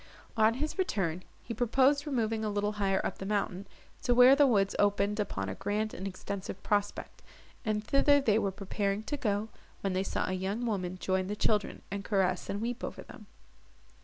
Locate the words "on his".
0.35-0.79